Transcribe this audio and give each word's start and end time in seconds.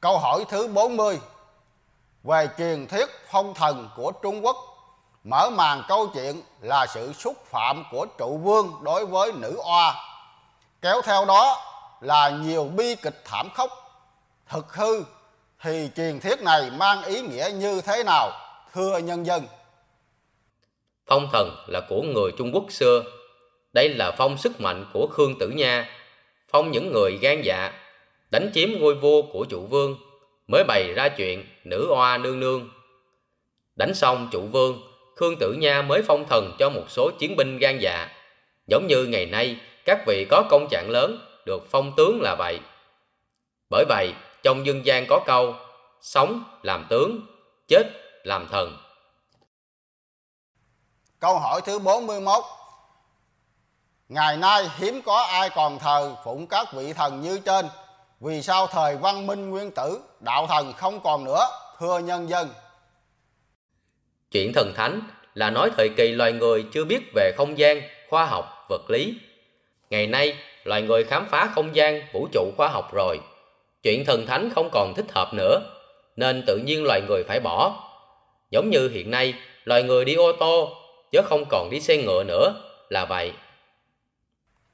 Câu 0.00 0.18
hỏi 0.18 0.44
thứ 0.48 0.68
40 0.68 1.20
Về 2.22 2.48
truyền 2.58 2.86
thuyết 2.86 3.08
phong 3.30 3.54
thần 3.54 3.88
của 3.96 4.12
Trung 4.22 4.44
Quốc 4.44 4.56
Mở 5.24 5.50
màn 5.50 5.82
câu 5.88 6.10
chuyện 6.14 6.42
là 6.60 6.86
sự 6.86 7.12
xúc 7.12 7.36
phạm 7.46 7.84
của 7.90 8.06
trụ 8.18 8.38
vương 8.38 8.72
đối 8.82 9.06
với 9.06 9.32
nữ 9.32 9.56
oa. 9.64 9.94
Kéo 10.82 11.02
theo 11.04 11.24
đó 11.24 11.62
là 12.00 12.30
nhiều 12.30 12.64
bi 12.64 12.94
kịch 13.02 13.22
thảm 13.24 13.48
khốc. 13.54 13.70
Thực 14.48 14.74
hư 14.74 15.02
thì 15.62 15.90
truyền 15.96 16.20
thuyết 16.20 16.42
này 16.42 16.70
mang 16.70 17.04
ý 17.04 17.20
nghĩa 17.20 17.50
như 17.54 17.80
thế 17.80 18.02
nào 18.06 18.30
thưa 18.74 18.98
nhân 18.98 19.26
dân? 19.26 19.46
Phong 21.06 21.28
thần 21.32 21.64
là 21.66 21.80
của 21.88 22.02
người 22.02 22.32
Trung 22.38 22.50
Quốc 22.54 22.64
xưa. 22.68 23.02
Đây 23.72 23.88
là 23.88 24.12
phong 24.18 24.38
sức 24.38 24.60
mạnh 24.60 24.90
của 24.92 25.08
Khương 25.12 25.38
Tử 25.38 25.48
Nha, 25.48 25.88
phong 26.48 26.70
những 26.70 26.92
người 26.92 27.18
gan 27.22 27.42
dạ, 27.44 27.72
đánh 28.30 28.50
chiếm 28.54 28.68
ngôi 28.78 28.94
vua 28.94 29.22
của 29.22 29.44
trụ 29.48 29.66
vương, 29.66 29.96
mới 30.46 30.64
bày 30.64 30.92
ra 30.96 31.08
chuyện 31.08 31.46
nữ 31.64 31.86
oa 31.90 32.18
nương 32.18 32.40
nương. 32.40 32.68
Đánh 33.76 33.94
xong 33.94 34.28
trụ 34.32 34.40
vương, 34.52 34.80
Khương 35.16 35.36
Tử 35.36 35.52
Nha 35.52 35.82
mới 35.82 36.02
phong 36.06 36.24
thần 36.28 36.52
cho 36.58 36.70
một 36.70 36.84
số 36.88 37.10
chiến 37.18 37.36
binh 37.36 37.58
gan 37.58 37.78
dạ. 37.78 38.08
Giống 38.66 38.86
như 38.86 39.04
ngày 39.04 39.26
nay, 39.26 39.56
các 39.84 40.06
vị 40.06 40.26
có 40.30 40.42
công 40.50 40.68
trạng 40.70 40.90
lớn 40.90 41.18
được 41.46 41.66
phong 41.70 41.92
tướng 41.96 42.20
là 42.22 42.34
vậy. 42.38 42.60
Bởi 43.70 43.84
vậy, 43.88 44.12
trong 44.42 44.66
dân 44.66 44.86
gian 44.86 45.06
có 45.08 45.20
câu, 45.26 45.54
sống 46.00 46.44
làm 46.62 46.86
tướng, 46.88 47.20
chết 47.68 47.82
làm 48.24 48.48
thần. 48.48 48.76
Câu 51.18 51.38
hỏi 51.38 51.60
thứ 51.64 51.78
41 51.78 52.44
Ngày 54.08 54.36
nay 54.36 54.70
hiếm 54.76 55.02
có 55.02 55.22
ai 55.22 55.50
còn 55.54 55.78
thờ 55.78 56.16
phụng 56.24 56.46
các 56.46 56.72
vị 56.72 56.92
thần 56.92 57.20
như 57.20 57.38
trên 57.38 57.66
vì 58.20 58.42
sao 58.42 58.66
thời 58.66 58.96
văn 58.96 59.26
minh 59.26 59.50
nguyên 59.50 59.70
tử 59.70 60.00
đạo 60.20 60.46
thần 60.46 60.72
không 60.72 61.00
còn 61.00 61.24
nữa 61.24 61.46
Thưa 61.80 61.98
nhân 61.98 62.28
dân? 62.28 62.48
Chuyện 64.30 64.52
thần 64.52 64.72
thánh 64.76 65.00
là 65.34 65.50
nói 65.50 65.70
thời 65.76 65.88
kỳ 65.96 66.08
loài 66.08 66.32
người 66.32 66.64
chưa 66.72 66.84
biết 66.84 67.00
về 67.14 67.32
không 67.36 67.58
gian, 67.58 67.82
khoa 68.08 68.24
học, 68.24 68.66
vật 68.68 68.90
lý. 68.90 69.14
Ngày 69.90 70.06
nay 70.06 70.36
loài 70.64 70.82
người 70.82 71.04
khám 71.04 71.26
phá 71.30 71.50
không 71.54 71.76
gian, 71.76 72.02
vũ 72.12 72.28
trụ 72.32 72.52
khoa 72.56 72.68
học 72.68 72.94
rồi. 72.94 73.20
Chuyện 73.82 74.04
thần 74.04 74.26
thánh 74.26 74.50
không 74.54 74.68
còn 74.72 74.94
thích 74.96 75.12
hợp 75.12 75.34
nữa 75.34 75.60
Nên 76.16 76.42
tự 76.46 76.56
nhiên 76.56 76.84
loài 76.84 77.00
người 77.08 77.24
phải 77.28 77.40
bỏ. 77.40 77.88
Giống 78.50 78.70
như 78.70 78.88
hiện 78.88 79.10
nay 79.10 79.34
loài 79.64 79.82
người 79.82 80.04
đi 80.04 80.14
ô 80.14 80.32
tô 80.32 80.68
chứ 81.12 81.20
không 81.24 81.44
còn 81.48 81.70
đi 81.70 81.80
xe 81.80 81.96
ngựa 81.96 82.24
nữa 82.24 82.54
là 82.88 83.04
vậy. 83.04 83.32